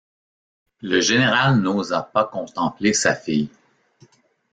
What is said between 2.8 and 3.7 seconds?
sa fille.